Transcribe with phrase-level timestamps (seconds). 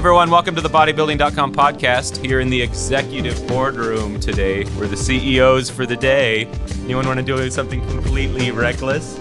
[0.00, 4.64] everyone, welcome to the bodybuilding.com podcast here in the executive boardroom today.
[4.78, 6.46] We're the CEOs for the day.
[6.84, 9.18] Anyone want to do something completely reckless?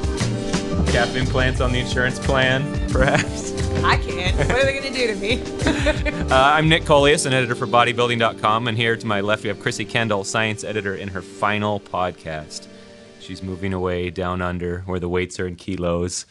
[0.89, 3.51] Cap implants on the insurance plan, perhaps?
[3.83, 4.37] I can.
[4.37, 6.15] What are they going to do to me?
[6.29, 9.57] Uh, I'm Nick Collias, an editor for bodybuilding.com, and here to my left we have
[9.57, 12.67] Krissy Kendall, science editor in her final podcast.
[13.19, 16.25] She's moving away down under where the weights are in kilos.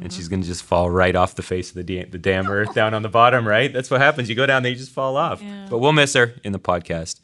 [0.00, 2.74] And she's gonna just fall right off the face of the, da- the damn earth
[2.80, 3.72] down on the bottom, right?
[3.72, 4.28] That's what happens.
[4.28, 5.42] You go down there, you just fall off.
[5.42, 5.66] Yeah.
[5.68, 7.20] But we'll miss her in the podcast.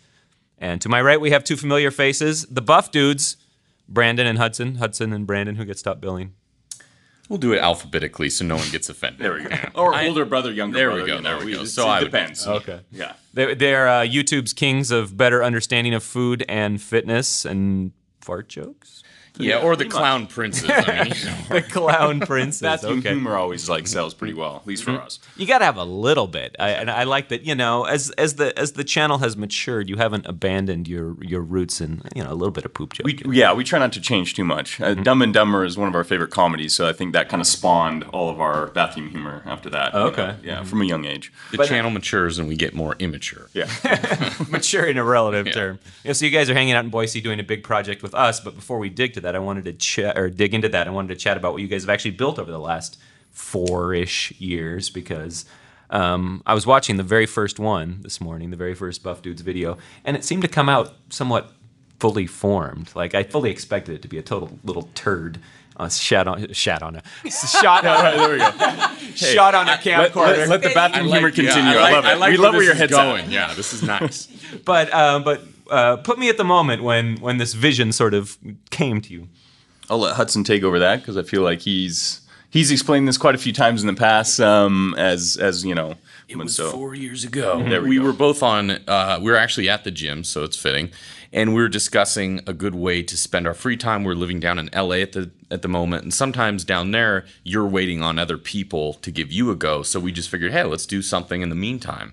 [0.58, 3.36] And to my right, we have two familiar faces the buff dudes,
[3.88, 4.76] Brandon and Hudson.
[4.76, 6.34] Hudson and Brandon, who get stopped billing.
[7.28, 9.20] We'll do it alphabetically so no one gets offended.
[9.20, 9.54] There we go.
[9.74, 11.60] Or I- older brother, younger There we go, you know, there we go.
[11.62, 12.46] it- So it I would- depends.
[12.46, 12.80] Okay.
[12.90, 13.14] Yeah.
[13.34, 17.92] They, they're uh, YouTube's kings of better understanding of food and fitness and
[18.28, 19.02] fart jokes.
[19.40, 20.68] Yeah, or the clown princes.
[20.68, 22.60] I mean, you know, The clown princess.
[22.82, 23.10] Bathroom okay.
[23.10, 25.06] humor always like sells pretty well, at least for mm-hmm.
[25.06, 25.20] us.
[25.36, 27.42] You got to have a little bit, I, and I like that.
[27.42, 31.40] You know, as as the as the channel has matured, you haven't abandoned your your
[31.40, 33.04] roots and you know a little bit of poop joke.
[33.04, 34.80] We, yeah, we try not to change too much.
[34.80, 35.02] Uh, mm-hmm.
[35.04, 37.46] Dumb and Dumber is one of our favorite comedies, so I think that kind of
[37.46, 39.92] spawned all of our bathroom humor after that.
[39.94, 40.26] you Okay.
[40.26, 40.64] know, Yeah, mm-hmm.
[40.64, 41.32] from a young age.
[41.52, 43.48] the uh, channel matures and we get more immature.
[43.54, 43.68] Yeah.
[44.50, 45.52] mature in a relative Yeah.
[45.52, 45.78] term.
[46.02, 48.40] Yeah, so you guys are hanging out in Boise doing a big project with us,
[48.40, 50.86] but before we dig to that, I wanted to chat or dig into that.
[50.86, 52.98] I wanted to chat about what you guys have actually built over the last
[53.30, 55.44] four-ish years because
[55.90, 59.42] um, I was watching the very first one this morning, the very first Buff Dudes
[59.42, 61.52] video, and it seemed to come out somewhat
[61.98, 62.90] fully formed.
[62.94, 65.38] Like I fully expected it to be a total little turd.
[65.76, 68.50] Uh, shat on, shat on a shot on, there we go.
[69.14, 70.36] shot on a Let, camcorder.
[70.38, 71.70] let, let the bathroom humor continue.
[71.70, 72.18] Yeah, I, love it.
[72.18, 73.26] like we love where your head's going.
[73.26, 73.30] at.
[73.30, 74.26] Yeah, this is nice.
[74.64, 78.38] but uh, but uh, put me at the moment when when this vision sort of
[78.70, 79.28] came to you.
[79.90, 82.20] I'll let Hudson take over that because I feel like he's
[82.50, 84.40] he's explained this quite a few times in the past.
[84.40, 85.94] Um, as as you know,
[86.28, 87.62] It was so four years ago.
[87.62, 88.70] There we we were both on.
[88.70, 90.90] Uh, we were actually at the gym, so it's fitting,
[91.32, 94.04] and we were discussing a good way to spend our free time.
[94.04, 97.66] We're living down in LA at the at the moment, and sometimes down there you're
[97.66, 99.82] waiting on other people to give you a go.
[99.82, 102.12] So we just figured, hey, let's do something in the meantime.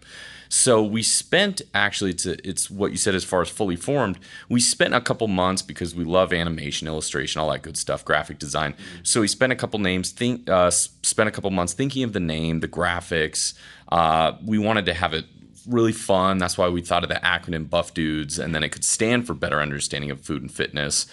[0.49, 4.19] So we spent actually it's a, it's what you said as far as fully formed.
[4.49, 8.39] We spent a couple months because we love animation, illustration, all that good stuff, graphic
[8.39, 8.75] design.
[9.03, 12.19] So we spent a couple names think uh, spent a couple months thinking of the
[12.19, 13.53] name, the graphics.
[13.89, 15.25] Uh, we wanted to have it
[15.67, 16.37] really fun.
[16.37, 19.33] That's why we thought of the acronym Buff Dudes, and then it could stand for
[19.33, 21.07] better understanding of food and fitness.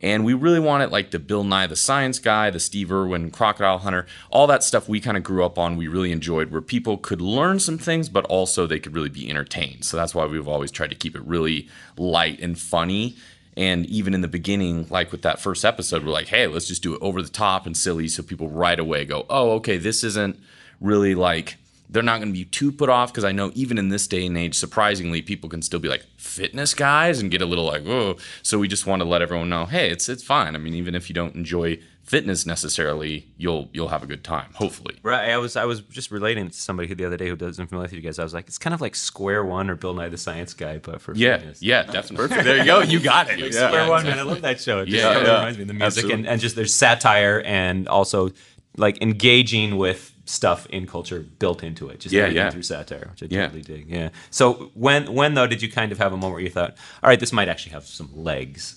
[0.00, 3.78] And we really wanted like the Bill Nye the Science Guy, the Steve Irwin Crocodile
[3.78, 5.76] Hunter, all that stuff we kind of grew up on.
[5.76, 9.28] We really enjoyed where people could learn some things, but also they could really be
[9.28, 9.84] entertained.
[9.84, 13.16] So that's why we've always tried to keep it really light and funny.
[13.56, 16.82] And even in the beginning, like with that first episode, we're like, hey, let's just
[16.82, 20.04] do it over the top and silly so people right away go, oh, okay, this
[20.04, 20.38] isn't
[20.80, 21.56] really like
[21.90, 24.26] they're not going to be too put off because I know even in this day
[24.26, 27.86] and age, surprisingly, people can still be like fitness guys and get a little like,
[27.86, 28.16] oh.
[28.42, 30.54] So we just want to let everyone know, hey, it's it's fine.
[30.54, 34.50] I mean, even if you don't enjoy fitness necessarily, you'll you'll have a good time,
[34.54, 34.96] hopefully.
[35.02, 37.66] Right, I was I was just relating to somebody who the other day who doesn't
[37.68, 38.18] familiar with you guys.
[38.18, 40.78] I was like, it's kind of like Square One or Bill Nye the Science Guy,
[40.78, 41.62] but for Yeah, fitness.
[41.62, 42.28] yeah, definitely.
[42.28, 42.44] Perfect.
[42.44, 42.80] There you go.
[42.80, 43.38] You got it.
[43.38, 43.50] Yeah.
[43.68, 43.88] Square Yeah.
[43.88, 44.80] One, man, I love that show.
[44.80, 45.36] It just Yeah, totally yeah.
[45.38, 48.30] reminds me of the music and, and just there's satire and also
[48.76, 52.00] like engaging with stuff in culture built into it.
[52.00, 52.50] Just Yeah, yeah.
[52.50, 53.46] through satire, which I Yeah.
[53.46, 53.88] totally dig.
[53.88, 54.10] Yeah.
[54.30, 57.08] So when when though did you kind of have a moment where you thought, all
[57.08, 58.76] right, this might actually have some legs?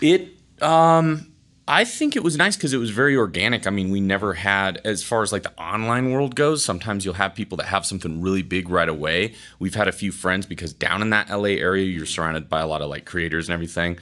[0.00, 0.28] It
[0.62, 1.26] um
[1.68, 3.64] I think it was nice because it was very organic.
[3.64, 7.14] I mean, we never had, as far as like the online world goes, sometimes you'll
[7.14, 9.34] have people that have something really big right away.
[9.60, 12.66] We've had a few friends because down in that LA area, you're surrounded by a
[12.66, 13.98] lot of like creators and everything.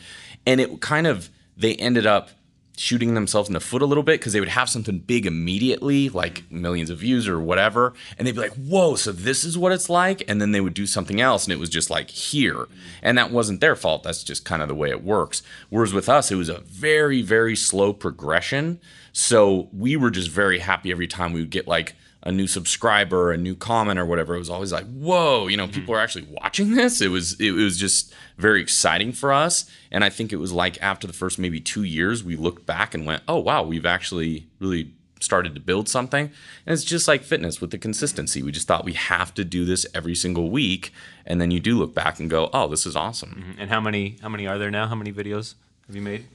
[0.46, 1.28] And it kind of,
[1.58, 2.30] they ended up
[2.78, 6.08] shooting themselves in the foot a little bit because they would have something big immediately,
[6.08, 9.72] like millions of views or whatever, and they'd be like, "Whoa, so this is what
[9.72, 12.68] it's like," and then they would do something else, and it was just like here,
[13.02, 14.02] and that wasn't their fault.
[14.02, 15.42] That's just kind of the way it works.
[15.68, 18.80] Whereas with us, it was a very, very slow progression.
[19.12, 23.32] So we were just very happy every time we would get like a new subscriber,
[23.32, 24.34] a new comment or whatever.
[24.34, 25.74] It was always like, whoa, you know, mm-hmm.
[25.74, 27.00] people are actually watching this.
[27.00, 29.70] It was it was just very exciting for us.
[29.90, 32.94] And I think it was like after the first maybe two years, we looked back
[32.94, 36.30] and went, oh wow, we've actually really started to build something.
[36.66, 38.42] And it's just like fitness with the consistency.
[38.42, 40.92] We just thought we have to do this every single week.
[41.26, 43.44] And then you do look back and go, oh, this is awesome.
[43.44, 43.60] Mm-hmm.
[43.60, 44.86] And how many how many are there now?
[44.86, 45.54] How many videos
[45.88, 46.26] have you made?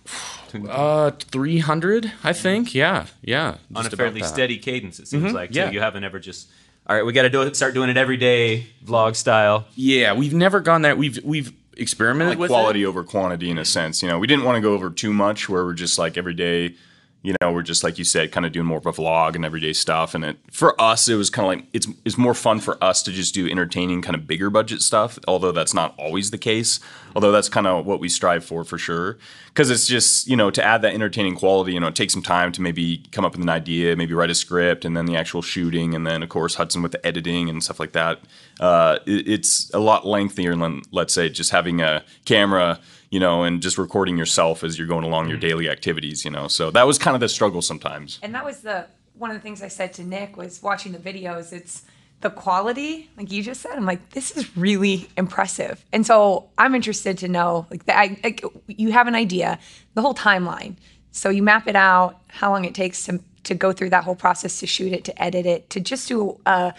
[0.70, 2.76] Uh, 300, I think.
[2.76, 3.06] Yeah.
[3.22, 3.58] Yeah.
[3.74, 5.00] on a fairly steady cadence.
[5.00, 5.54] It seems like.
[5.54, 5.68] yeah.
[5.68, 6.50] So you haven't ever just.
[6.86, 7.56] All right, we got to do it.
[7.56, 9.66] Start doing it every day, vlog style.
[9.76, 10.14] Yeah.
[10.14, 10.98] We've never gone that.
[10.98, 12.86] We've, we've, experimented like with quality it.
[12.86, 14.04] over quantity in a sense.
[14.04, 16.34] You know, we didn't want to go over too much where we're just like every
[16.34, 16.76] day,
[17.24, 19.46] You know, we're just like you said, kind of doing more of a vlog and
[19.46, 20.14] everyday stuff.
[20.14, 23.02] And it for us, it was kind of like it's it's more fun for us
[23.04, 25.18] to just do entertaining, kind of bigger budget stuff.
[25.28, 26.82] Although that's not always the case.
[27.16, 29.18] Although that's kind of what we strive for for sure.
[29.48, 31.74] Because it's just you know to add that entertaining quality.
[31.74, 34.30] You know, it takes some time to maybe come up with an idea, maybe write
[34.30, 37.50] a script, and then the actual shooting, and then of course Hudson with the editing
[37.50, 38.20] and stuff like that.
[38.60, 42.80] Uh, it, it's a lot lengthier than let's say just having a camera
[43.14, 45.48] you know, and just recording yourself as you're going along your mm-hmm.
[45.48, 46.48] daily activities, you know.
[46.48, 48.18] So that was kind of the struggle sometimes.
[48.24, 50.98] And that was the one of the things I said to Nick was watching the
[50.98, 51.54] videos.
[51.54, 51.84] It's
[52.22, 53.74] the quality, like you just said.
[53.74, 55.86] I'm like, this is really impressive.
[55.94, 59.60] And so I'm interested to know, like, the, I, like you have an idea,
[59.94, 60.78] the whole timeline.
[61.12, 64.16] So you map it out, how long it takes to to go through that whole
[64.16, 66.74] process to shoot it, to edit it, to just do a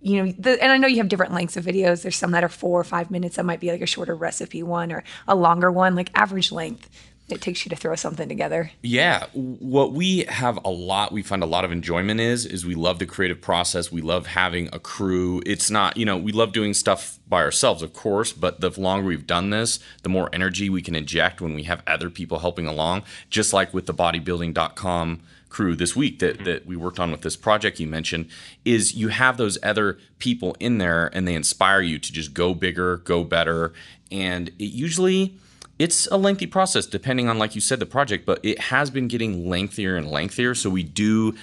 [0.00, 2.02] you know, the, and I know you have different lengths of videos.
[2.02, 3.36] There's some that are four or five minutes.
[3.36, 6.88] That might be like a shorter recipe one or a longer one, like average length.
[7.28, 8.70] It takes you to throw something together.
[8.80, 12.74] Yeah, what we have a lot, we find a lot of enjoyment is, is we
[12.74, 13.92] love the creative process.
[13.92, 15.42] We love having a crew.
[15.44, 19.06] It's not, you know, we love doing stuff by ourselves, of course, but the longer
[19.06, 22.66] we've done this, the more energy we can inject when we have other people helping
[22.66, 23.02] along.
[23.28, 27.36] Just like with the bodybuilding.com crew this week that, that we worked on with this
[27.36, 28.28] project you mentioned
[28.64, 32.54] is you have those other people in there and they inspire you to just go
[32.54, 33.72] bigger go better.
[34.10, 35.34] And it usually
[35.78, 39.08] it's a lengthy process depending on like you said the project but it has been
[39.08, 40.54] getting lengthier and lengthier.
[40.54, 41.34] So we do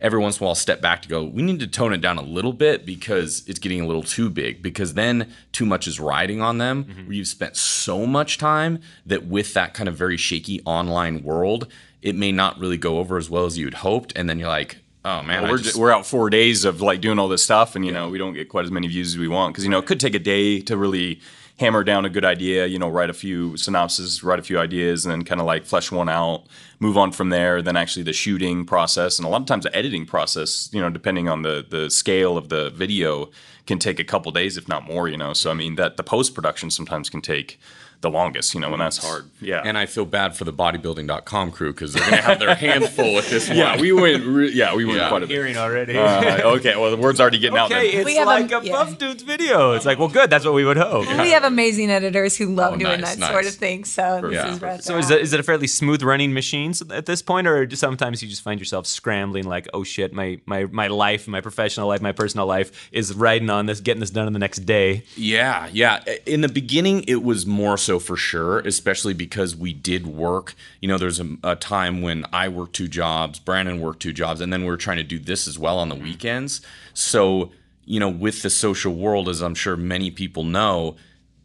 [0.00, 2.18] every once in a while step back to go we need to tone it down
[2.18, 5.98] a little bit because it's getting a little too big because then too much is
[5.98, 6.84] riding on them.
[6.84, 7.06] Mm-hmm.
[7.06, 11.68] where you've spent so much time that with that kind of very shaky online world
[12.04, 14.76] it may not really go over as well as you'd hoped, and then you're like,
[15.06, 17.74] oh man, well, we're, just, we're out four days of like doing all this stuff,
[17.74, 18.00] and you yeah.
[18.00, 19.86] know we don't get quite as many views as we want because you know it
[19.86, 21.18] could take a day to really
[21.58, 25.04] hammer down a good idea, you know, write a few synopses, write a few ideas,
[25.04, 26.44] and then kind of like flesh one out,
[26.80, 27.62] move on from there.
[27.62, 30.90] Then actually the shooting process, and a lot of times the editing process, you know,
[30.90, 33.30] depending on the the scale of the video,
[33.66, 35.08] can take a couple days, if not more.
[35.08, 37.58] You know, so I mean that the post production sometimes can take
[38.04, 39.28] the longest, you know, and that's hard.
[39.40, 39.62] Yeah.
[39.64, 42.88] And I feel bad for the bodybuilding.com crew because they're going to have their hands
[42.90, 43.58] full with this one.
[43.58, 45.08] Yeah, we went, re- yeah, we went yeah.
[45.08, 45.34] quite a bit.
[45.34, 45.98] Hearing already.
[45.98, 48.70] Uh, okay, well, the word's already getting okay, out Okay, it's we like a, a
[48.70, 49.72] buff dude's video.
[49.72, 50.30] It's like, well, good.
[50.30, 51.08] That's what we would hope.
[51.08, 53.30] We have amazing editors who love oh, doing nice, that nice.
[53.30, 53.84] sort of thing.
[53.84, 54.52] So this yeah.
[54.52, 57.46] is right So is it, is it a fairly smooth running machine at this point,
[57.46, 61.40] or sometimes you just find yourself scrambling like, oh shit, my, my, my life, my
[61.40, 64.60] professional life, my personal life is riding on this, getting this done in the next
[64.60, 65.04] day?
[65.16, 66.04] Yeah, yeah.
[66.26, 70.54] In the beginning, it was more so for sure especially because we did work.
[70.80, 74.40] You know, there's a, a, time when I worked two jobs, Brandon worked two jobs,
[74.40, 76.04] and then we were trying to do this as well on the mm-hmm.
[76.04, 76.60] weekends.
[76.92, 77.52] So,
[77.84, 80.96] you know, with the social world, as I'm sure many people know,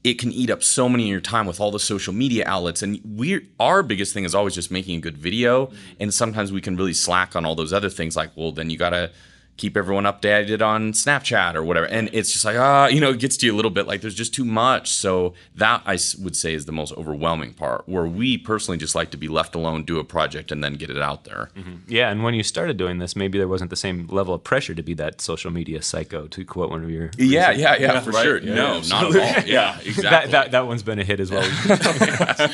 [0.03, 2.81] it can eat up so many of your time with all the social media outlets
[2.81, 5.75] and we our biggest thing is always just making a good video mm-hmm.
[5.99, 8.77] and sometimes we can really slack on all those other things like well then you
[8.77, 9.11] got to
[9.59, 11.85] keep everyone updated on Snapchat or whatever.
[11.85, 14.01] And it's just like, ah, you know, it gets to you a little bit like
[14.01, 14.89] there's just too much.
[14.89, 19.11] So that I would say is the most overwhelming part where we personally just like
[19.11, 21.49] to be left alone, do a project, and then get it out there.
[21.55, 21.75] Mm-hmm.
[21.87, 22.09] Yeah.
[22.09, 24.81] And when you started doing this, maybe there wasn't the same level of pressure to
[24.81, 27.11] be that social media psycho, to quote one of your.
[27.17, 28.23] Yeah, yeah, yeah, yeah, for right?
[28.23, 28.37] sure.
[28.37, 29.43] Yeah, no, yeah, not at all.
[29.49, 30.03] Yeah, exactly.
[30.03, 31.43] that, that, that one's been a hit as well.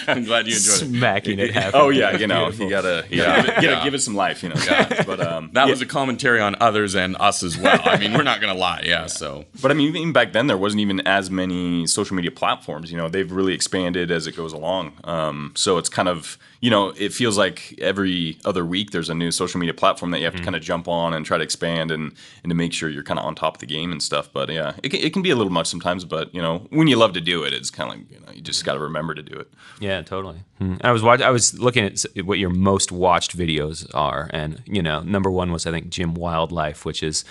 [0.08, 0.86] I'm glad you enjoyed it.
[0.86, 1.51] Smacking it.
[1.51, 4.42] Half oh, yeah, you know, you gotta, you gotta, give, it, give it some life,
[4.44, 4.56] you know.
[4.66, 5.04] Yeah.
[5.04, 7.80] But um, that was a commentary on others and us as well.
[7.84, 9.08] I mean, we're not gonna lie, yeah, yeah.
[9.08, 12.92] So, but I mean, even back then, there wasn't even as many social media platforms.
[12.92, 14.94] You know, they've really expanded as it goes along.
[15.04, 19.14] Um, so it's kind of you know, it feels like every other week there's a
[19.14, 20.42] new social media platform that you have mm-hmm.
[20.42, 23.04] to kind of jump on and try to expand and and to make sure you're
[23.04, 24.32] kind of on top of the game and stuff.
[24.32, 26.06] But yeah, it can, it can be a little much sometimes.
[26.06, 28.32] But you know, when you love to do it, it's kind of like you know,
[28.34, 29.54] you just got to remember to do it.
[29.80, 30.40] Yeah, totally.
[30.58, 30.75] Hmm.
[30.82, 31.25] I was watching.
[31.25, 35.52] I was looking at what your most watched videos are, and you know, number one
[35.52, 37.25] was I think Gym Wildlife, which is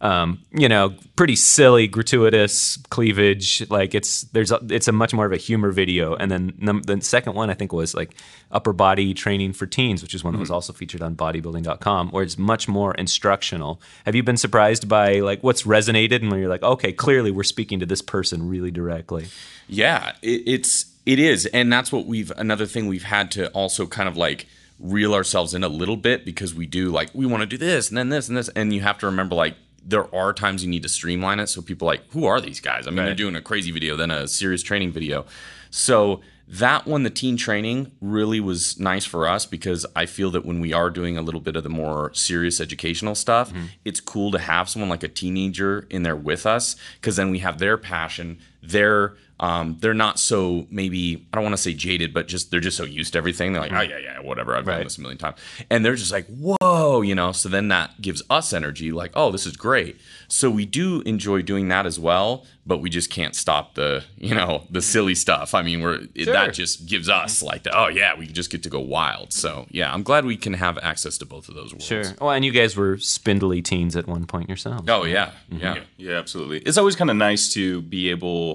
[0.00, 3.68] um, you know, pretty silly, gratuitous cleavage.
[3.68, 6.14] Like it's there's a, it's a much more of a humor video.
[6.14, 8.14] And then num- the second one I think was like
[8.52, 10.54] upper body training for teens, which is one that was mm-hmm.
[10.54, 13.80] also featured on bodybuilding.com, where it's much more instructional.
[14.06, 17.42] Have you been surprised by like what's resonated and when you're like, okay, clearly we're
[17.42, 19.26] speaking to this person really directly?
[19.68, 23.86] Yeah, it, it's it is, and that's what we've another thing we've had to also
[23.86, 24.46] kind of like
[24.78, 27.88] reel ourselves in a little bit because we do like we want to do this
[27.88, 30.70] and then this and this and you have to remember like there are times you
[30.70, 33.06] need to streamline it so people like who are these guys i mean right.
[33.06, 35.24] they're doing a crazy video then a serious training video
[35.70, 40.46] so that one the teen training really was nice for us because i feel that
[40.46, 43.66] when we are doing a little bit of the more serious educational stuff mm-hmm.
[43.84, 47.40] it's cool to have someone like a teenager in there with us because then we
[47.40, 52.12] have their passion they're um, they're not so maybe I don't want to say jaded,
[52.12, 53.52] but just they're just so used to everything.
[53.52, 53.90] They're like, oh mm-hmm.
[53.90, 54.56] yeah, yeah, whatever.
[54.56, 55.38] I've done this a million times,
[55.70, 57.30] and they're just like, whoa, you know.
[57.32, 60.00] So then that gives us energy, like, oh, this is great.
[60.26, 64.34] So we do enjoy doing that as well, but we just can't stop the you
[64.34, 64.84] know the mm-hmm.
[64.84, 65.54] silly stuff.
[65.54, 66.32] I mean, we're Sure.
[66.32, 69.32] that just gives us like the oh yeah, we just get to go wild.
[69.32, 71.86] So yeah, I'm glad we can have access to both of those worlds.
[71.86, 72.04] Sure.
[72.20, 74.88] Well, and you guys were spindly teens at one point yourselves.
[74.88, 75.12] Oh mm-hmm.
[75.12, 75.78] yeah, yeah.
[75.96, 76.58] Yeah, absolutely.
[76.58, 78.47] It's always kind of nice to be able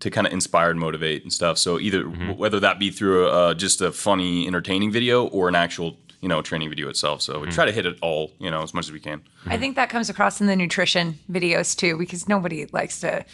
[0.00, 1.58] to kind of inspire and motivate and stuff.
[1.58, 5.48] So either w- whether that be through a, uh, just a funny, entertaining video or
[5.48, 7.20] an actual, you know, training video itself.
[7.22, 9.22] So we try to hit it all, you know, as much as we can.
[9.46, 13.24] I think that comes across in the nutrition videos too, because nobody likes to.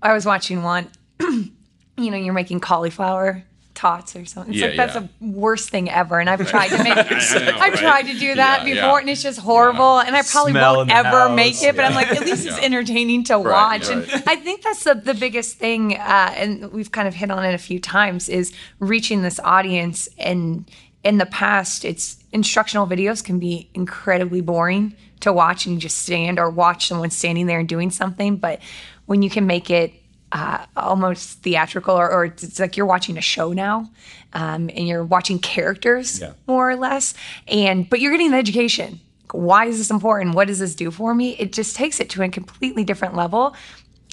[0.00, 0.88] I was watching one,
[1.20, 1.50] you
[1.96, 3.42] know, you're making cauliflower
[3.74, 4.52] tots or something.
[4.52, 5.00] It's Yeah, like that's yeah.
[5.20, 6.20] the worst thing ever.
[6.20, 7.76] And I've tried to make know, I've right?
[7.76, 9.00] tried to do that Yeah, before yeah.
[9.00, 9.98] and it's just horrible.
[10.00, 12.58] And I probably Smell won't ever house, make it, but I'm like, at least it's
[12.58, 13.88] entertaining to watch.
[13.88, 14.22] And right.
[14.28, 17.54] I think that's the, the biggest thing, uh, and we've kind of hit on it
[17.54, 20.08] a few times, is reaching this audience.
[20.18, 20.70] And
[21.04, 25.98] in the past, it's instructional videos can be incredibly boring to watch and you just
[25.98, 28.36] stand or watch someone standing there and doing something.
[28.36, 28.60] But
[29.06, 29.92] when you can make it
[30.32, 33.90] uh, almost theatrical, or, or it's like you're watching a show now,
[34.32, 36.32] um, and you're watching characters Yeah.
[36.46, 37.14] more or less,
[37.46, 39.00] and but you're getting the education.
[39.32, 40.34] Why is this important?
[40.34, 41.30] What does this do for me?
[41.38, 43.54] It just takes it to a completely different level.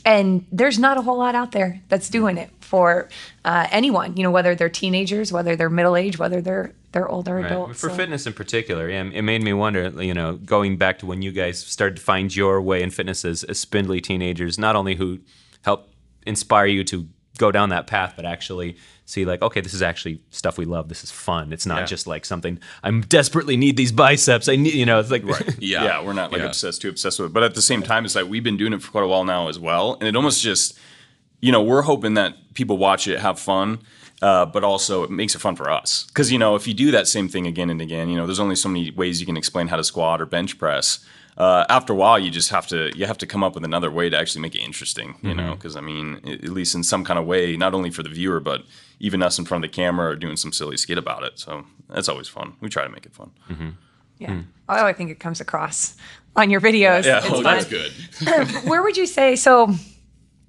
[0.06, 3.10] And there's not a whole lot out there that's doing it for
[3.44, 4.16] uh, anyone.
[4.16, 7.46] You know, whether they're teenagers, whether they're middle aged, whether they're they're older Right.
[7.48, 7.82] adults.
[7.82, 11.06] For So- fitness in particular, yeah, it made me wonder, you know, going back to
[11.06, 14.76] when you guys started to find your way in fitness as, as spindly teenagers, not
[14.78, 15.20] only who
[15.64, 15.94] helped
[16.26, 17.08] inspire you to
[17.38, 20.90] go down that path, but actually see like, okay, this is actually stuff we love.
[20.90, 21.54] This is fun.
[21.54, 21.86] It's not Yeah.
[21.86, 24.50] just like something I'm desperately need these biceps.
[24.50, 25.24] I need, you know, it's like,
[25.60, 25.84] Yeah.
[25.84, 26.48] yeah, we're not like Yeah.
[26.48, 27.34] obsessed, too obsessed with it.
[27.34, 29.24] But at the same time, it's like we've been doing it for quite a while
[29.24, 29.94] now as well.
[30.00, 30.78] And it almost just,
[31.40, 33.80] you know, we're hoping that people watch it, have fun,
[34.22, 36.04] uh, but also it makes it fun for us.
[36.10, 38.40] Because, you know, if you do that same thing again and again, you know, there's
[38.42, 41.00] only so many ways you can explain how to squat or bench press.
[41.40, 43.90] Uh, after a while, you just have to you have to come up with another
[43.90, 45.44] way to actually make it interesting, you know.
[45.44, 45.54] Mm-hmm.
[45.54, 48.42] Because I mean, at least in some kind of way, not only for the viewer,
[48.42, 48.64] but
[49.00, 51.40] even us in front of the camera are doing some silly skit about it.
[51.40, 52.58] So that's always fun.
[52.60, 53.32] We try to make it fun.
[53.50, 53.70] Mm-hmm.
[54.18, 54.34] yeah.
[54.34, 54.42] Hmm.
[54.68, 55.96] Oh, I think it comes across
[56.36, 57.06] on your videos.
[57.06, 57.42] Yeah, It's oh.
[57.42, 57.92] That's good.
[58.70, 59.74] where would you say so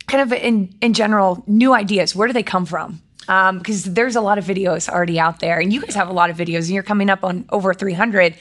[0.09, 4.17] kind of in in general new ideas where do they come from um, because there's
[4.17, 6.63] a lot of videos already out there and you guys have a lot of videos
[6.63, 8.35] and you're coming up on over 300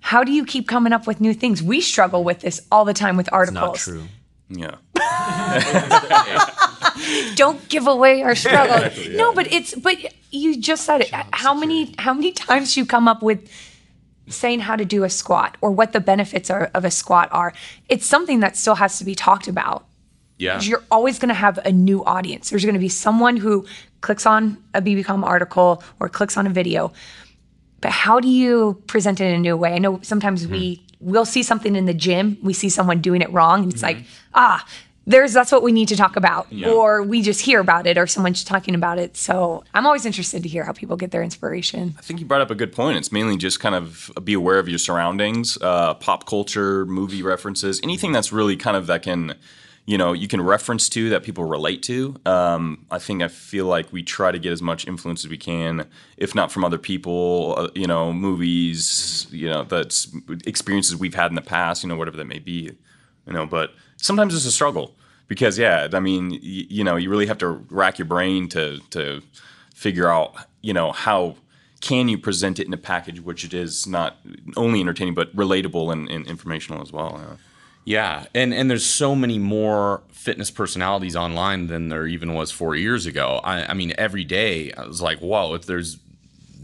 [0.00, 2.94] how do you keep coming up with new things we struggle with this all the
[2.94, 4.04] time with articles not true.
[4.48, 4.76] Yeah.
[7.36, 9.96] don't give away our struggle no but it's but
[10.30, 13.48] you just said it how many how many times you come up with
[14.28, 17.52] saying how to do a squat or what the benefits are, of a squat are
[17.88, 19.86] it's something that still has to be talked about
[20.38, 20.60] Yeah.
[20.60, 22.50] you're always going to have a new audience.
[22.50, 23.66] There's going to be someone who
[24.00, 26.92] clicks on a BBCom article or clicks on a video.
[27.80, 29.74] But how do you present it in a new way?
[29.74, 33.32] I know sometimes we we'll see something in the gym, we see someone doing it
[33.32, 34.66] wrong, and it's like, ah,
[35.06, 38.06] there's that's what we need to talk about, or we just hear about it, or
[38.06, 39.16] someone's talking about it.
[39.16, 41.94] So I'm always interested to hear how people get their inspiration.
[41.98, 42.98] I think you brought up a good point.
[42.98, 47.80] It's mainly just kind of be aware of your surroundings, uh, pop culture, movie references,
[47.82, 49.34] anything that's really kind of that can,
[49.86, 52.14] you know, you can reference to that people relate to.
[52.26, 55.38] Um, I think I feel like we try to get as much influence as we
[55.38, 60.14] can, if not from other people, uh, you know, movies, you know, that's
[60.46, 62.70] experiences we've had in the past, you know, whatever that may be,
[63.26, 63.46] you know.
[63.46, 64.94] But sometimes it's a struggle
[65.28, 68.78] because, yeah, I mean, y- you know, you really have to rack your brain to
[68.90, 69.22] to
[69.74, 71.36] figure out, you know, how
[71.80, 74.18] can you present it in a package which it is not
[74.56, 77.18] only entertaining but relatable and, and informational as well.
[77.18, 77.36] Yeah.
[77.84, 82.76] Yeah, and and there's so many more fitness personalities online than there even was four
[82.76, 83.40] years ago.
[83.42, 85.96] I, I mean, every day I was like, whoa, if there's,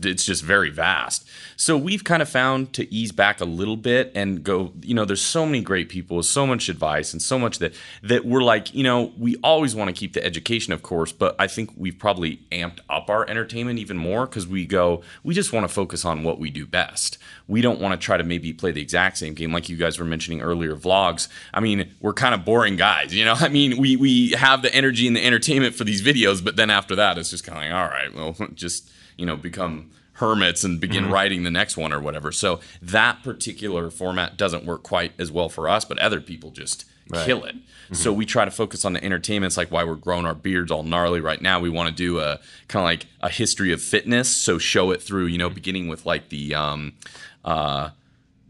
[0.03, 1.29] it's just very vast.
[1.57, 4.73] So we've kind of found to ease back a little bit and go.
[4.83, 7.73] You know, there's so many great people so much advice and so much that
[8.03, 11.35] that we're like, you know, we always want to keep the education, of course, but
[11.39, 15.53] I think we've probably amped up our entertainment even more because we go, we just
[15.53, 17.19] want to focus on what we do best.
[17.49, 19.99] We don't want to try to maybe play the exact same game like you guys
[19.99, 20.77] were mentioning earlier.
[20.77, 21.29] Vlogs.
[21.55, 23.35] I mean, we're kind of boring guys, you know.
[23.39, 26.71] I mean, we we have the energy and the entertainment for these videos, but then
[26.71, 30.65] after that, it's just kind of like, all right, well, just you know, become hermits
[30.65, 32.33] and begin writing the next one or whatever.
[32.33, 36.87] So that particular format doesn't work quite as well for us, but other people just
[37.25, 37.55] kill it.
[37.93, 39.51] So we try to focus on the entertainment.
[39.51, 41.61] It's like why we're growing our beards all gnarly right now.
[41.61, 44.29] We want to do a kind of like a history of fitness.
[44.29, 46.95] So show it through, you know, beginning with like the um,
[47.45, 47.91] uh,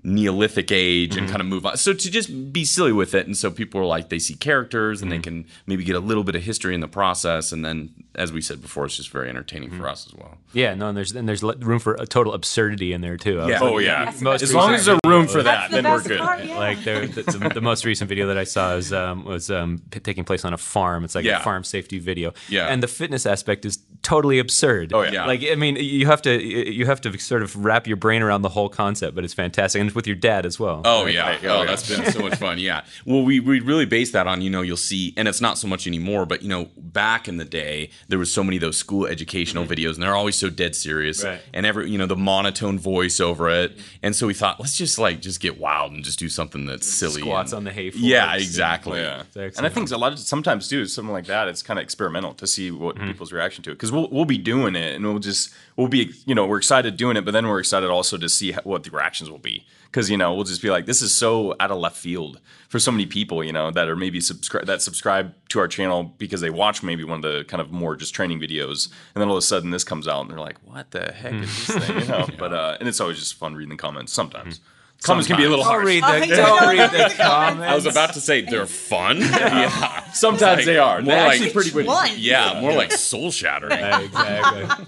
[0.07, 1.77] Neolithic age and kind of move on.
[1.77, 5.03] So to just be silly with it, and so people are like they see characters
[5.03, 7.91] and they can maybe get a little bit of history in the process, and then
[8.15, 10.39] as we said before, it's just very entertaining for us as well.
[10.53, 13.35] Yeah, no, and there's and there's room for a total absurdity in there too.
[13.35, 13.45] Yeah.
[13.61, 14.05] like- Oh yeah.
[14.07, 14.79] That's the Most As long part.
[14.79, 16.21] as there's room for that, the then we're good.
[16.21, 16.57] part, yeah.
[16.59, 19.83] Like there, the, the, the most recent video that I saw was um, was um,
[19.91, 21.05] p- taking place on a farm.
[21.05, 21.41] It's like Yeah.
[21.41, 22.33] a farm safety video.
[22.49, 22.69] Yeah.
[22.69, 24.93] and the fitness aspect is totally absurd.
[24.93, 25.11] Oh, yeah.
[25.13, 25.27] Yeah.
[25.27, 28.43] like I mean, you have to you have to sort of wrap your brain around
[28.43, 30.83] the whole concept, but it's fantastic, and it's with your dad as well.
[30.85, 31.67] Oh yeah, Right, oh, oh yeah.
[31.67, 32.59] that's been so much fun.
[32.59, 35.59] Yeah, well we we really base that on you know you'll see, and it's not
[35.59, 38.61] so much anymore, but you know back in the day there was so many of
[38.61, 39.73] those school educational mm-hmm.
[39.73, 41.41] videos, and they're always so dead serious, Right.
[41.53, 44.99] and every you know the monotone voice over it, and so we thought let's just
[44.99, 47.23] like just get wild and just do something that's silly.
[47.23, 49.01] Squats and- on the hay Yeah, exactly.
[49.01, 51.83] Yeah, and I think a lot of sometimes too, something like that, it's kind of
[51.83, 53.07] experimental to see what mm-hmm.
[53.09, 53.75] people's reaction to it.
[53.75, 56.97] Because we'll we'll be doing it, and we'll just we'll be you know we're excited
[56.97, 59.67] doing it, but then we're excited also to see how, what the reactions will be.
[59.87, 62.79] Because you know we'll just be like, this is so out of left field for
[62.79, 66.41] so many people, you know, that are maybe subscribe that subscribe to our channel because
[66.41, 69.37] they watch maybe one of the kind of more just training videos, and then all
[69.37, 72.01] of a sudden this comes out, and they're like, what the heck is this thing?
[72.01, 74.13] You know, but uh, and it's always just fun reading the comments.
[74.13, 74.61] Sometimes
[75.03, 75.87] comments can be a little Don't harsh.
[75.87, 77.71] read I the, know, don't don't read read the the comments.
[77.71, 79.19] I was about to say they're fun.
[79.21, 81.01] yeah, Sometimes they are.
[81.03, 81.87] more They're like- actually pretty good.
[81.87, 82.11] One.
[82.17, 83.73] yeah, more like soul shattering.
[83.73, 84.87] exactly.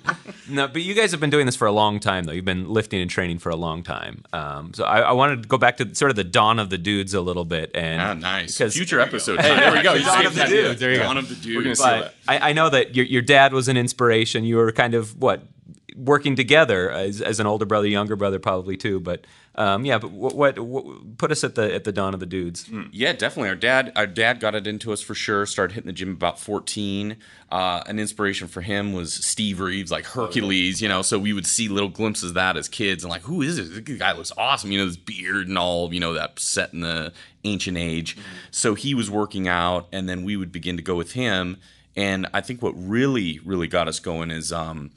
[0.48, 2.32] no, but you guys have been doing this for a long time, though.
[2.32, 4.24] You've been lifting and training for a long time.
[4.32, 6.78] Um, so I, I wanted to go back to sort of the dawn of the
[6.78, 8.56] dudes a little bit, and Ah, nice.
[8.56, 9.40] because- Future episode.
[9.40, 9.94] Hey, there we go.
[9.94, 10.48] You Dawn saved of the that.
[10.48, 10.80] dudes.
[10.80, 11.02] There you go.
[11.04, 11.56] Dawn of the Dudes.
[11.56, 14.44] We're gonna see but I, I know that your your dad was an inspiration.
[14.44, 15.42] You were kind of what
[15.98, 19.00] working together as, as an older brother, younger brother, probably too.
[19.00, 19.26] But
[19.56, 22.26] um, yeah, but what, what, what put us at the at the dawn of the
[22.26, 22.70] dudes?
[22.92, 23.48] Yeah, definitely.
[23.48, 25.46] Our dad, our dad got it into us for sure.
[25.46, 27.16] Started hitting the gym about 14.
[27.50, 31.02] Uh, an inspiration for him was Steve Reeves, like Hercules, you know.
[31.02, 33.68] So we would see little glimpses of that as kids, and like, who is this?
[33.68, 36.80] This guy looks awesome, you know, this beard and all, you know, that set in
[36.80, 37.12] the
[37.42, 38.16] ancient age.
[38.52, 41.56] So he was working out, and then we would begin to go with him.
[41.96, 44.92] And I think what really, really got us going is um,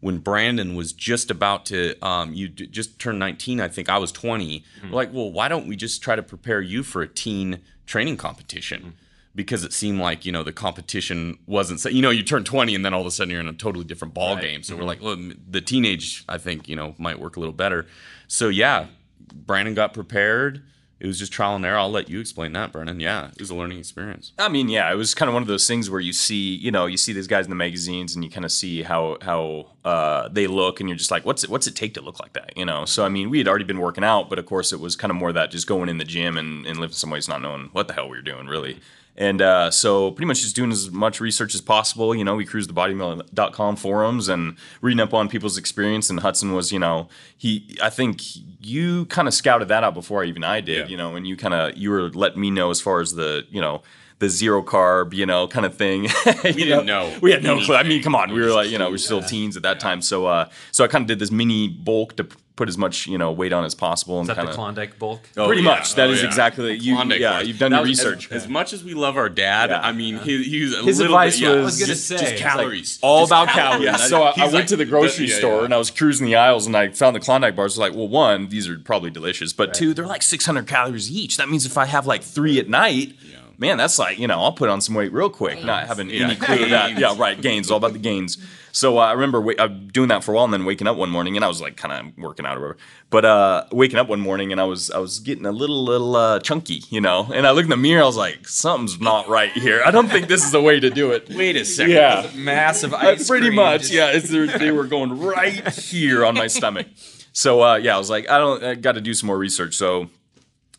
[0.00, 3.98] when Brandon was just about to, um, you d- just turned 19, I think I
[3.98, 4.64] was 20.
[4.84, 8.16] We're like, well, why don't we just try to prepare you for a teen training
[8.16, 8.80] competition?
[8.80, 8.90] Mm-hmm.
[9.34, 12.74] Because it seemed like you know the competition wasn't, so, you know, you turn 20
[12.74, 14.62] and then all of a sudden you're in a totally different ball game.
[14.62, 14.88] So we're mm-hmm.
[14.88, 15.16] like, well,
[15.48, 17.86] the teenage, I think, you know, might work a little better.
[18.26, 18.86] So yeah,
[19.32, 20.62] Brandon got prepared.
[21.00, 21.78] It was just trial and error.
[21.78, 22.98] I'll let you explain that, Brandon.
[22.98, 24.32] Yeah, it was a learning experience.
[24.38, 26.70] I mean, yeah, it was kind of one of those things where you see, you
[26.72, 29.66] know, you see these guys in the magazines, and you kind of see how how
[29.84, 32.32] uh, they look, and you're just like, what's it, what's it take to look like
[32.32, 32.84] that, you know?
[32.84, 35.10] So I mean, we had already been working out, but of course, it was kind
[35.10, 37.68] of more that just going in the gym and, and lifting some weights, not knowing
[37.72, 38.80] what the hell we were doing, really.
[39.20, 42.14] And uh, so, pretty much just doing as much research as possible.
[42.14, 46.08] You know, we cruised the bodybuilding.com forums and reading up on people's experience.
[46.08, 48.22] And Hudson was, you know, he, I think
[48.60, 50.86] you kind of scouted that out before even I did, Yeah.
[50.86, 53.44] you know, and you kind of, you were letting me know as far as the,
[53.50, 53.82] you know,
[54.20, 56.02] the zero carb, you know, kind of thing.
[56.44, 57.74] we didn't know We had no clue.
[57.74, 59.78] I mean, come on, we were like, you know, we are still teens at that
[59.80, 60.00] time.
[60.02, 63.06] So, uh, so I kind of did this mini bulk to p- put as much,
[63.06, 64.56] you know, weight on as possible, and Is that kind the of.
[64.56, 65.20] Klondike bulk?
[65.36, 65.70] Oh, Pretty yeah.
[65.70, 65.92] much.
[65.92, 66.26] Oh, that Oh, is yeah.
[66.26, 66.94] exactly you.
[66.96, 67.48] Klondike Yeah, bars.
[67.48, 68.30] you've done That your was- research.
[68.30, 69.80] As, as much as we love our dad, Yeah.
[69.80, 72.06] I mean, he, he was a His little advice bit, yeah, was- I was just,
[72.08, 72.98] say, just it's like calories.
[73.00, 73.84] all Just about calories.
[73.84, 73.96] Yeah.
[73.96, 75.38] So I, I He's went like, to the grocery yeah, yeah.
[75.38, 77.72] store and I was cruising the aisles and I found the Klondike bars.
[77.72, 81.36] Was Like, well, one, these are probably delicious, but two, they're like 600 calories each.
[81.36, 83.14] That means if I have like three at night,
[83.58, 86.24] man, that's like you know, I'll put on some weight real quick, not having Yeah,
[86.26, 86.88] any clue of that.
[86.98, 88.36] Yeah, right, gains, all about the gains.
[88.78, 90.96] So uh, I remember wa- uh, doing that for a while and then waking up
[90.96, 92.76] one morning and I was like kind of working out or whatever.
[93.10, 96.14] But uh, waking up one morning and I was I was getting a little little
[96.14, 97.28] uh, chunky, you know.
[97.34, 99.82] And I looked in the mirror, I was like, something's not right here.
[99.84, 101.28] I don't think this is the way to do it.
[101.34, 101.92] Wait a second.
[101.92, 102.30] Yeah.
[102.34, 104.48] Massive ice pretty much, just- yeah.
[104.58, 106.86] They were going right here on my stomach.
[107.32, 109.74] So uh, yeah, I was like, I don't, I got to do some more research.
[109.74, 110.08] So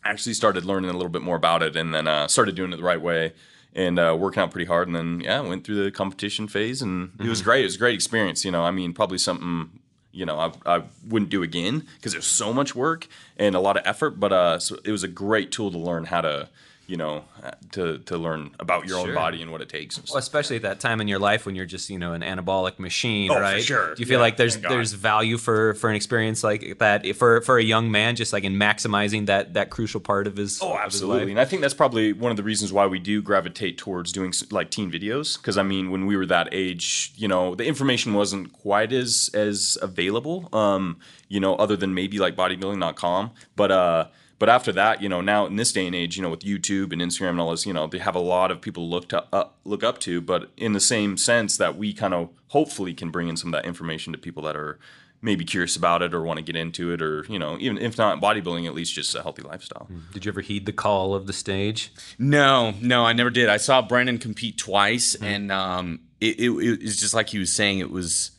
[0.04, 2.72] I actually started learning a little bit more about it, and then uh, started doing
[2.72, 3.34] it the right way,
[3.74, 4.88] and uh, working out pretty hard.
[4.88, 7.62] And then yeah, went through the competition phase, and it was great.
[7.62, 8.44] It was a great experience.
[8.44, 9.80] You know, I mean, probably something.
[10.12, 13.06] You know, I, I wouldn't do again because there's so much work
[13.36, 14.18] and a lot of effort.
[14.18, 16.48] But uh, so it was a great tool to learn how to,
[16.90, 17.24] you know,
[17.72, 20.00] to to learn about your own body and what it takes.
[20.10, 22.78] Well, especially at that time in your life when you're just you know an anabolic
[22.80, 23.62] machine, Oh, right?
[23.62, 23.94] sure.
[23.94, 27.40] Do you feel Yeah, like there's there's value for for an experience like that for
[27.42, 30.72] for a young man, just like in maximizing that that crucial part of his Oh,
[30.72, 31.20] his absolutely.
[31.20, 31.28] life?
[31.30, 34.32] And I think that's probably one of the reasons why we do gravitate towards doing
[34.50, 35.36] like teen videos.
[35.36, 39.30] Because I mean, when we were that age, you know, the information wasn't quite as
[39.32, 40.48] as available.
[40.52, 40.98] Um,
[41.28, 43.30] you know, other than maybe like bodybuilding.com.
[43.54, 44.06] But uh,
[44.40, 46.94] but after that, you know, now in this day and age, you know, with YouTube
[46.94, 49.22] and Instagram and all this, you know, they have a lot of people look to
[49.34, 50.22] uh, look up to.
[50.22, 53.62] But in the same sense that we kind of hopefully can bring in some of
[53.62, 54.78] that information to people that are
[55.20, 57.98] maybe curious about it or want to get into it, or you know, even if
[57.98, 59.86] not bodybuilding, at least just a healthy lifestyle.
[60.14, 61.92] Did you ever heed the call of the stage?
[62.18, 63.50] No, no, I never did.
[63.50, 67.52] I saw Brandon compete twice, and um, it, it, it was just like he was
[67.52, 67.80] saying.
[67.80, 68.30] It was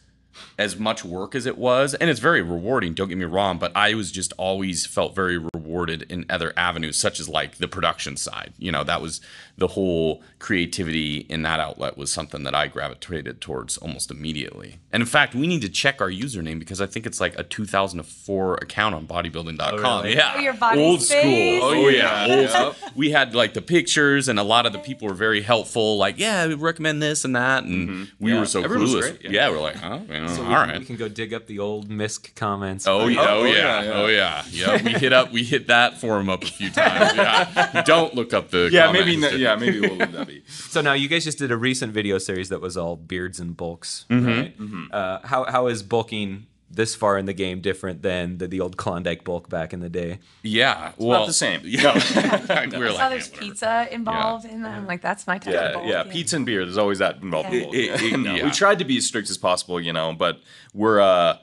[0.61, 2.93] as much work as it was, and it's very rewarding.
[2.93, 6.97] Don't get me wrong, but I was just always felt very rewarded in other avenues,
[6.97, 8.53] such as like the production side.
[8.57, 9.21] You know, that was
[9.57, 14.79] the whole creativity in that outlet was something that I gravitated towards almost immediately.
[14.91, 17.43] And in fact, we need to check our username because I think it's like a
[17.43, 19.79] 2004 account on bodybuilding.com.
[19.83, 20.15] Oh, really?
[20.15, 21.59] Yeah, Oh, your body old space.
[21.59, 21.69] school.
[21.69, 22.89] Oh, oh yeah, old school.
[22.95, 25.97] We had like the pictures, and a lot of the people were very helpful.
[25.97, 28.03] Like, yeah, we recommend this and that, and mm-hmm.
[28.19, 28.39] we Yeah.
[28.39, 29.19] were so Everyone was clueless.
[29.19, 29.31] great, yeah.
[29.31, 29.49] yeah.
[29.49, 30.79] we're like, huh, you know, So all we, right.
[30.79, 32.87] We can go dig up the old misc comments.
[32.87, 33.91] Oh, yeah, oh, oh, yeah, yeah, yeah.
[33.93, 34.83] oh yeah, yeah.
[34.83, 37.13] We hit up, we hit that forum up a few times.
[37.15, 39.25] Yeah, don't look up the Yeah, comment maybe.
[39.25, 40.43] n- Yeah, maybe we'll leave that be.
[40.47, 43.55] So now you guys just did a recent video series that was all beards and
[43.55, 44.27] bulks, Mm-hmm.
[44.27, 44.91] right?
[44.93, 48.77] Uh, how how is bulking this far in the game different than the, the old
[48.77, 50.19] Klondike bulk back in the day?
[50.41, 51.61] Yeah, well, Not the same.
[51.65, 51.99] Yeah, we
[52.79, 53.41] were I like, saw yeah, there's whatever.
[53.45, 54.77] pizza involved in that.
[54.77, 56.63] I'm like, that's my type of Yeah, yeah, pizza and beer.
[56.65, 57.51] There's always that involved.
[57.53, 57.61] Yeah.
[57.63, 58.01] in It- both.
[58.03, 58.45] it- No, yeah.
[58.45, 60.39] We tried to be as strict as possible, you know, but
[60.73, 61.37] we're uh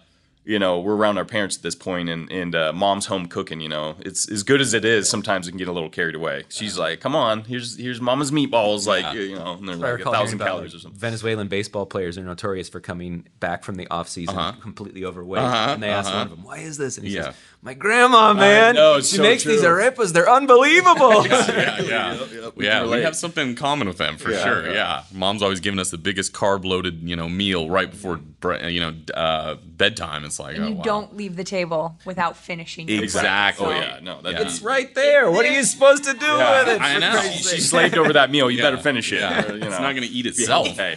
[0.48, 3.60] you know, we're around our parents at this point and and uh, mom's home cooking,
[3.60, 3.96] you know.
[4.00, 6.44] It's as good as it is, sometimes it can get a little carried away.
[6.48, 9.20] She's like, "Come on, here's here's mama's meatballs like, Yeah.
[9.20, 12.22] you know, and they're like a thousand calories like, or something." Venezuelan baseball players are
[12.24, 14.52] notorious for coming back from the off season Uh-huh.
[14.60, 16.16] completely overweight, Uh-huh, and they asked uh-huh.
[16.18, 17.24] one of them, "Why is this?" And he Yeah.
[17.24, 19.68] says, "My grandma, man, know, it's she so makes these true.
[19.70, 20.12] arepas.
[20.12, 22.18] They're unbelievable." yeah, yeah,
[22.54, 22.78] we yeah.
[22.78, 23.04] can We relate.
[23.04, 24.66] have something in common with them for Yeah, sure.
[24.66, 24.72] yeah.
[24.72, 25.02] Yeah.
[25.12, 28.20] mom's always giving us the biggest carb loaded, you know, meal right before
[28.68, 30.24] you know uh, bedtime.
[30.24, 30.82] It's like, And oh, you wow.
[30.82, 32.88] don't leave the table without finishing.
[32.88, 33.66] your Exactly.
[33.66, 34.42] Oh yeah, no, that, Yeah.
[34.42, 35.28] it's right there.
[35.30, 36.80] What are you supposed to do Yeah, with it?
[36.80, 37.10] I know.
[37.10, 38.48] Christ's she slaved over that meal.
[38.50, 38.64] You Yeah.
[38.70, 39.18] better finish it.
[39.20, 39.44] Yeah.
[39.50, 40.68] or, you It's not going to eat itself.
[40.68, 40.96] Hey.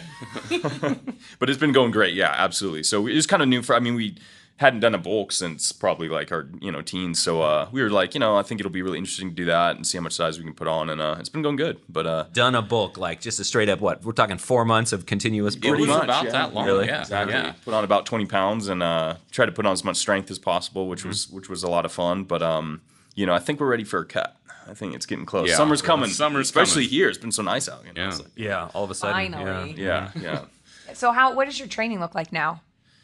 [1.38, 2.14] but it's been going great.
[2.14, 2.82] Yeah, absolutely.
[2.84, 3.74] So it's kind of new for.
[3.74, 4.16] I mean, we
[4.58, 7.18] hadn't done a bulk since probably like our you know teens.
[7.18, 9.44] So uh, we were like, you know, I think it'll be really interesting to do
[9.46, 10.88] that and see how much size we can put on.
[10.90, 11.80] And uh, it's been going good.
[11.88, 14.04] But uh, Done a bulk, like just a straight up what?
[14.04, 15.78] We're talking four months of continuous It bulk.
[15.78, 16.30] was much, about yeah.
[16.32, 16.66] that long.
[16.66, 16.86] Really?
[16.86, 17.54] Yeah, exactly yeah.
[17.64, 20.38] put on about twenty pounds and uh, tried to put on as much strength as
[20.38, 22.24] possible, which was which was a lot of fun.
[22.24, 22.82] But um,
[23.14, 24.36] you know, I think we're ready for a cut.
[24.68, 25.48] I think it's getting close.
[25.48, 25.56] Yeah.
[25.56, 26.08] Summer's coming.
[26.08, 26.90] Summer's especially coming.
[26.90, 27.08] here.
[27.08, 27.82] It's been so nice out.
[27.84, 28.02] You know?
[28.10, 28.14] Yeah.
[28.16, 29.32] Like- Yeah, all of a sudden.
[29.32, 29.74] Finally.
[29.76, 30.10] Yeah.
[30.14, 30.40] yeah, yeah.
[30.94, 31.34] So how?
[31.34, 32.60] What does your training look like now,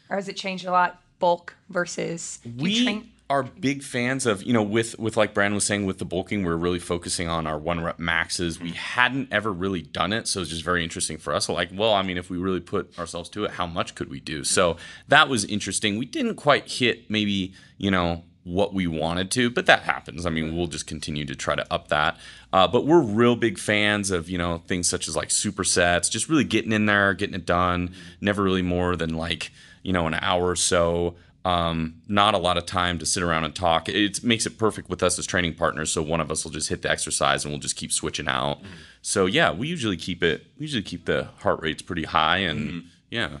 [0.09, 1.01] or has it changed a lot?
[1.19, 3.09] Bulk versus we train?
[3.29, 6.43] are big fans of you know with with like Brandon was saying with the bulking
[6.43, 8.59] we're really focusing on our one rep maxes.
[8.59, 8.75] We mm-hmm.
[8.75, 11.45] hadn't ever really done it so it's just very interesting for us.
[11.45, 14.09] So like well I mean if we really put ourselves to it how much could
[14.09, 14.37] we do?
[14.37, 14.45] Mm-hmm.
[14.45, 14.77] So
[15.07, 15.97] that was interesting.
[15.97, 20.25] We didn't quite hit maybe you know what we wanted to but that happens.
[20.25, 20.57] I mean mm-hmm.
[20.57, 22.17] we'll just continue to try to up that.
[22.51, 26.29] Uh, but we're real big fans of you know things such as like supersets just
[26.29, 27.93] really getting in there getting it done.
[28.21, 29.51] Never really more than like
[29.83, 31.15] you know an hour or so
[31.45, 33.87] um, not a lot of time to sit around and talk.
[33.87, 35.91] It makes it perfect with us as training partners.
[35.91, 38.59] So one of us will just hit the exercise and we'll just keep switching out.
[39.01, 40.45] So yeah, we usually keep it.
[40.57, 43.37] We usually keep the heart rates pretty high, and yeah,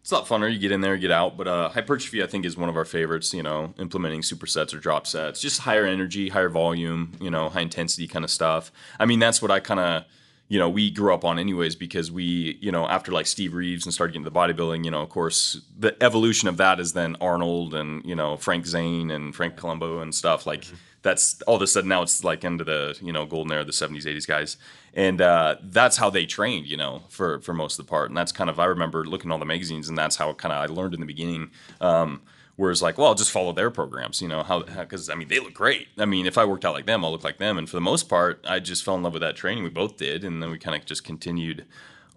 [0.00, 0.52] It's a lot funner.
[0.52, 1.36] You get in there, get out.
[1.36, 3.34] But uh, hypertrophy, I think, is one of our favorites.
[3.34, 7.12] You know, implementing supersets or drop sets, just higher energy, higher volume.
[7.20, 8.70] You know, high intensity kind of stuff.
[9.00, 10.04] I mean, that's what I kind of,
[10.48, 13.86] you know, we grew up on anyways because we, you know, after like Steve Reeves
[13.86, 17.16] and started getting the bodybuilding, you know, of course, the evolution of that is then
[17.20, 20.66] Arnold and you know Frank Zane and Franco Columbu and stuff like.
[21.02, 23.66] That's all of a sudden now it's like into the you know golden era, of
[23.66, 24.56] the '70s, '80s guys,
[24.94, 28.10] and uh, that's how they trained, you know, for for most of the part.
[28.10, 30.52] And that's kind of I remember looking at all the magazines, and that's how kind
[30.52, 31.50] of I learned in the beginning.
[31.80, 32.22] Um,
[32.62, 35.40] Whereas, like, well, I'll just follow their programs, you know, how, because I mean, they
[35.40, 35.88] look great.
[35.98, 37.58] I mean, if I worked out like them, I'll look like them.
[37.58, 39.64] And for the most part, I just fell in love with that training.
[39.64, 40.22] We both did.
[40.22, 41.66] And then we kind of just continued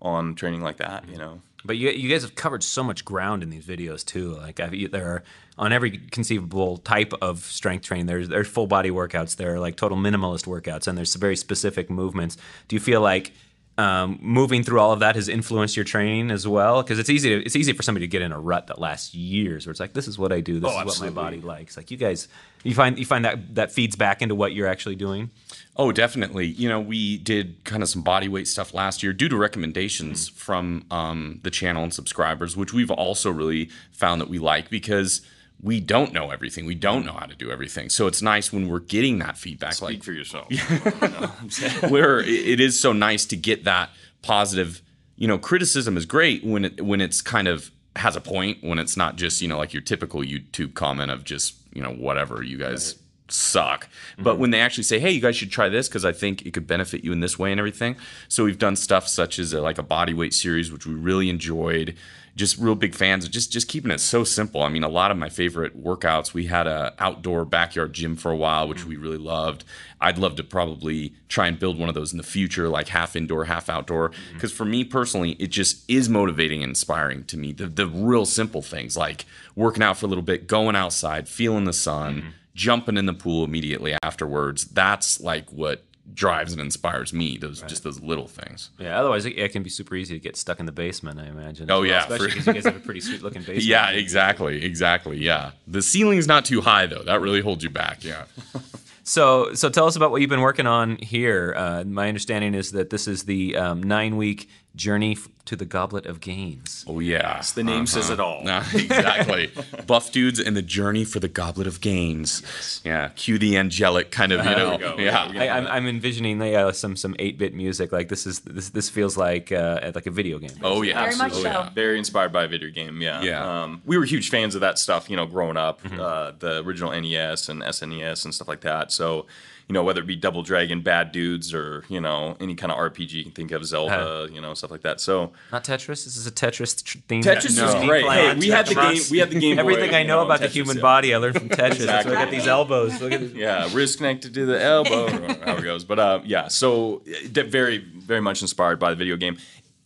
[0.04, 1.42] on training like that, you know.
[1.64, 4.36] But you, you guys have covered so much ground in these videos too.
[4.36, 5.24] Like I've, there are
[5.58, 8.06] on every conceivable type of strength training.
[8.06, 9.38] There's there's full body workouts.
[9.38, 12.38] There are like total minimalist workouts, and there's very specific movements.
[12.68, 13.34] Do you feel like
[13.78, 16.82] um, moving through all of that has influenced your training as well?
[16.82, 19.14] Because it's easy to, it's easy for somebody to get in a rut that lasts
[19.14, 21.42] years, where it's like this is what I do, this Oh, is what my body
[21.42, 21.76] likes.
[21.76, 22.28] Like you guys,
[22.64, 25.30] you find you find that that feeds back into what you're actually doing.
[25.76, 26.46] Oh, definitely.
[26.46, 30.30] You know, we did kind of some body weight stuff last year due to recommendations
[30.30, 35.22] from um, the channel and subscribers, which we've also really found that we like because
[35.62, 36.66] we don't know everything.
[36.66, 37.90] We don't know how to do everything.
[37.90, 39.74] So it's nice when we're getting that feedback.
[39.74, 40.48] Speak like, for yourself.
[41.90, 43.90] where it- it is so nice to get that
[44.22, 44.82] positive
[45.16, 48.80] you know criticism is great when it when it's kind of has a point when
[48.80, 52.44] it's not just you know like your typical youtube comment of just you know whatever
[52.44, 52.96] you guys
[53.28, 53.88] suck
[54.18, 54.42] but mm-hmm.
[54.42, 56.68] when they actually say hey you guys should try this because i think it could
[56.68, 57.96] benefit you in this way and everything
[58.28, 61.30] so we've done stuff such as a, like a body weight series which we really
[61.30, 61.96] enjoyed
[62.36, 64.62] just real big fans of just just keeping it so simple.
[64.62, 66.34] I mean, a lot of my favorite workouts.
[66.34, 68.88] We had a outdoor backyard gym for a while, which mm.
[68.88, 69.64] we really loved.
[70.02, 73.16] I'd love to probably try and build one of those in the future, like half
[73.16, 74.10] indoor, half outdoor.
[74.10, 74.34] Mm.
[74.34, 77.54] Because for me personally, it just is motivating and inspiring to me.
[77.54, 81.64] The the real simple things like working out for a little bit, going outside, feeling
[81.64, 82.30] the sun, mm-hmm.
[82.54, 84.66] jumping in the pool immediately afterwards.
[84.66, 87.38] That's like what drives and inspires me.
[87.38, 88.70] Those just those little things.
[88.80, 91.20] Yeah, otherwise it, it can be super easy to get stuck in the basement.
[91.20, 91.70] I imagine.
[91.70, 93.64] Oh, well, yeah, especially because you guys have a pretty sweet looking basement.
[93.64, 95.18] Yeah, exactly, exactly.
[95.18, 97.04] Yeah, the ceiling's not too high though.
[97.04, 98.04] That really holds you back.
[98.04, 98.26] Yeah.
[99.08, 101.54] So, so tell us about what you've been working on here.
[101.56, 105.66] Uh, my understanding is that this is the um, nine week journey f- to the
[105.66, 106.84] Goblet of Gains.
[106.88, 107.42] Oh yeah.
[107.54, 108.44] The name says it all.
[108.44, 109.52] Nah, exactly.
[109.88, 112.82] Buff dudes and the journey for the Goblet of Gains.
[112.84, 113.10] Yeah.
[113.10, 114.72] Cue the angelic kind of, you know.
[114.72, 114.96] we go.
[114.98, 115.32] Yeah.
[115.36, 117.92] I, I'm, I'm envisioning uh, some some eight bit music.
[117.92, 120.58] Like this is this this feels like uh, like a video game.
[120.64, 121.04] Oh yeah.
[121.04, 121.52] Very much absolutely.
[121.52, 121.70] so.
[121.74, 123.22] Very inspired by a video game, yeah.
[123.22, 123.64] Yeah.
[123.64, 126.92] Um, we were huge fans of that stuff, you know, growing up, uh, the original
[126.92, 128.92] NES and SNES and stuff like that.
[128.92, 129.26] So,
[129.68, 132.78] you know, whether it be Double Dragon, Bad Dudes, or you know, any kind of
[132.78, 135.02] RPG you can think of, Zelda, you know, stuff like that.
[135.02, 136.04] So, Not Tetris.
[136.06, 137.24] This is a Tetris tr- theme.
[137.24, 137.68] Tetris No.
[137.68, 138.04] is theme great.
[138.06, 138.36] plan.
[138.36, 139.02] Hey, we had the game.
[139.12, 139.56] We had the game.
[139.56, 140.82] Boy, Everything I know about the human yeah.
[140.82, 141.86] body, I learned from Tetris.
[141.86, 143.02] That's why I got these elbows.
[143.02, 143.32] Look at this.
[143.34, 145.84] yeah, wrist connected to the elbow, or how it goes.
[145.84, 149.38] But uh, yeah, so uh, very, very much inspired by the video game.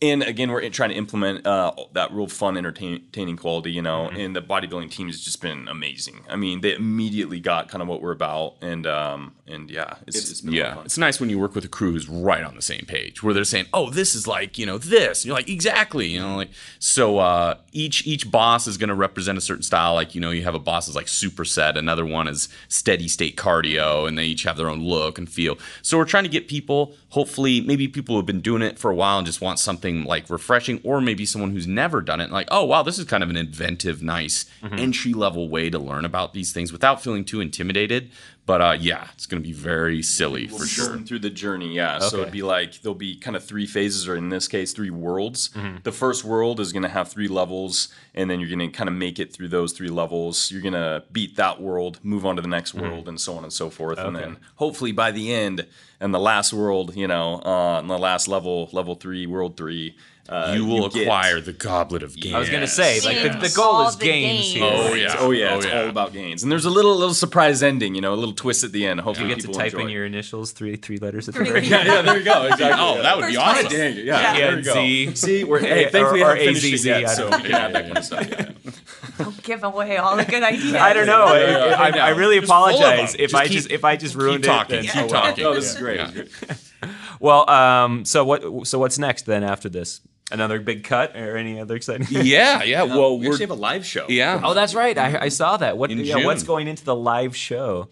[0.02, 4.08] And again, we're trying to implement uh, that real fun, entertaining quality, you know.
[4.08, 6.24] And the bodybuilding team has just been amazing.
[6.26, 10.30] I mean, they immediately got kind of what we're about, and um, and yeah, it's,
[10.30, 10.84] it's been lot of Yeah, fun.
[10.86, 13.34] it's nice when you work with a crew who's right on the same page, where
[13.34, 16.36] they're saying, "Oh, this is like you know this," and you're like, "Exactly," you know,
[16.36, 17.18] like so.
[17.18, 19.92] Uh, each each boss is going to represent a certain style.
[19.94, 23.36] Like you know, you have a boss is like superset, another one is steady state
[23.36, 25.58] cardio, and they each have their own look and feel.
[25.82, 28.90] So we're trying to get people, hopefully, maybe people who have been doing it for
[28.90, 32.30] a while and just want something like refreshing, or maybe someone who's never done it,
[32.30, 34.78] like, oh wow, this is kind of an inventive, nice mm-hmm.
[34.78, 38.10] entry level way to learn about these things without feeling too intimidated.
[38.46, 40.98] But uh, yeah, it's going to be very silly for We'll be sure.
[40.98, 42.00] through the journey, yeah.
[42.00, 44.90] So it'd be like there'll be kind of three phases, or in this case, three
[44.90, 45.50] worlds.
[45.50, 45.78] Mm-hmm.
[45.84, 48.88] The first world is going to have three levels, and then you're going to kind
[48.88, 50.50] of make it through those three levels.
[50.50, 53.44] You're going to beat that world, move on to the next world, and so on
[53.44, 53.98] and so forth.
[53.98, 54.20] And Mm-hmm.
[54.20, 55.66] Then hopefully by the end,
[56.00, 59.96] and the last world, you know, uh, and the last level, level three, world three,
[60.30, 62.34] uh, you will get- acquire the goblet of gains.
[62.34, 64.54] I was gonna say, like the, the goal All is the gains gains.
[64.54, 64.70] here.
[64.72, 65.16] Oh yeah.
[65.18, 65.80] Oh yeah, Oh, it's yeah.
[65.82, 68.62] all about gains, and there's a little little surprise ending, you know, a little twist
[68.62, 69.00] at the end.
[69.00, 69.86] Hopefully, You get to type enjoy.
[69.86, 71.50] in your initials, three three letters at the Three.
[71.50, 72.44] very yeah, yeah, there you go.
[72.46, 72.70] Exactly.
[72.80, 73.66] Oh, that would be awesome.
[73.68, 74.20] Dang it, Yeah.
[74.20, 74.72] yeah, there you go.
[74.74, 75.14] Z.
[75.16, 77.54] See, we're hey, Or- thankfully or I haven't finished AZZ, yet, so don't we can
[77.60, 78.28] add that kind of stuff.
[78.30, 78.50] Yeah.
[79.18, 80.74] Don't give away all the good ideas.
[80.74, 81.24] I don't know.
[81.26, 84.14] I, Yeah, I, I really Just full of apologize if I just if I just
[84.14, 84.48] ruined it.
[84.48, 84.82] Keep talking.
[84.84, 85.44] Keep oh, talking.
[85.44, 85.98] No, this is great.
[86.14, 86.92] This is great.
[87.20, 88.66] Well, um, so what?
[88.66, 90.00] So what's next then after this?
[90.30, 92.06] Another big cut or any other exciting?
[92.24, 92.84] Yeah, yeah.
[92.84, 94.06] Well, we we're actually have a live show.
[94.08, 94.40] yeah.
[94.42, 94.96] Oh, that's right.
[94.96, 95.76] I, I saw that.
[95.76, 95.90] What?
[95.90, 97.88] In Yeah, what's going into the live show?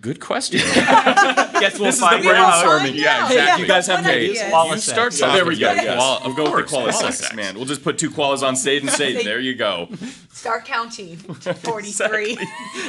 [0.00, 0.60] Good question.
[0.74, 2.34] Guess we'll This is the brainstorming.
[2.34, 2.62] out.
[2.82, 3.30] Find Yeah, out.
[3.32, 3.62] exactly.
[3.62, 4.38] You guys have What any ideas?
[4.38, 4.50] ideas?
[4.52, 4.84] Koala you sex.
[4.84, 5.66] start So there we go.
[5.68, 5.82] talking.
[5.84, 5.96] Yes.
[5.98, 7.54] Koala- we'll of go with the koala koala sex, man.
[7.56, 9.88] We'll just put two koalas on stage and say, "There you go."
[10.30, 11.16] Start counting.
[11.62, 12.38] 43.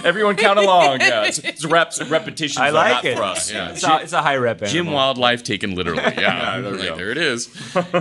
[0.03, 1.01] Everyone count along.
[1.01, 2.59] Yeah, it's, it's reps, repetitions.
[2.59, 3.17] I like it.
[3.17, 3.51] for us.
[3.51, 3.71] Yeah.
[3.71, 4.61] It's a, it's a high rep.
[4.65, 4.91] Gym.
[4.91, 6.03] Wildlife taken literally.
[6.03, 7.49] Yeah, there we Like, there it is.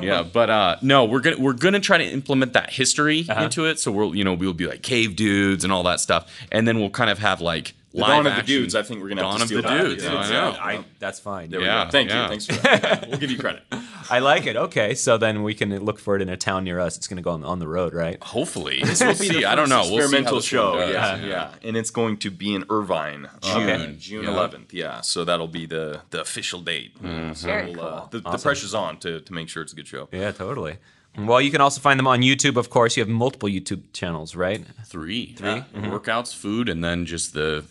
[0.02, 3.44] Yeah, but uh, no, we're gonna we're gonna try to implement that history Uh-huh.
[3.44, 3.80] into it.
[3.80, 6.78] So we'll you know we'll be like cave dudes and all that stuff, and then
[6.78, 8.74] we'll kind of have like The live Dawn of the Dudes.
[8.74, 9.82] I think we're gonna have Dawn to of steal the that.
[9.82, 10.04] Dudes.
[10.04, 10.56] Yeah, I know.
[10.60, 11.50] I, that's fine.
[11.50, 11.90] There we Yeah, go.
[11.90, 12.22] Thank yeah.
[12.24, 12.28] you.
[12.28, 13.08] Thanks for that.
[13.08, 13.62] We'll give you credit.
[14.10, 14.56] I like it.
[14.56, 16.96] Okay, so then we can look for it in a town near us.
[16.98, 18.22] It's going to go on, on the road, right?
[18.22, 19.44] Hopefully, this will see.
[19.52, 19.82] I don't know.
[19.88, 20.72] We'll experimental show.
[20.76, 23.68] one does, yeah, yeah, and it's going to be in Irvine, June.
[23.70, 24.30] uh, June Yeah.
[24.30, 24.72] 11th.
[24.72, 26.92] Yeah, so that'll be the the official date.
[27.00, 28.20] So Very we'll, uh, cool.
[28.20, 30.08] the, the pressure's on to to make sure it's a good show.
[30.12, 30.76] Yeah, totally.
[31.16, 32.96] Well, you can also find them on YouTube, of course.
[32.96, 34.64] You have multiple YouTube channels, right?
[34.86, 37.64] Three, 3 workouts, food, and then just the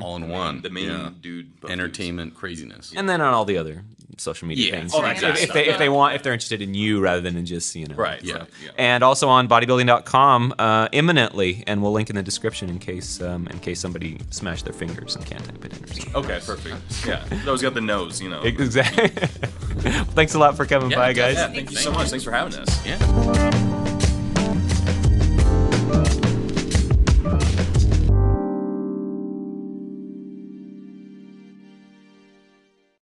[0.00, 0.62] all in one.
[0.62, 1.10] The main Yeah.
[1.20, 2.92] dude, Buff entertainment craziness.
[2.96, 3.82] And then on all the other
[4.18, 4.92] social media Yeah, things.
[4.92, 7.38] all that if, if they if they want if they're interested in you rather than
[7.38, 8.22] in just you know Right.
[8.22, 8.34] Yeah.
[8.40, 8.70] so, yeah.
[8.76, 13.46] and also on bodybuilding.com uh, imminently and we'll link in the description in case um,
[13.46, 16.16] in case somebody smashed their fingers and can't type it in or something.
[16.16, 17.06] Okay, perfect.
[17.06, 18.42] Yeah, those got the nose, you know.
[18.42, 19.08] exactly
[20.18, 22.08] thanks a lot for coming by guys Yeah, thank you so much.
[22.10, 22.84] Thanks for having us.
[22.86, 23.89] Yeah.